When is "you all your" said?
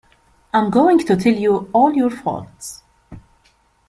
1.35-2.09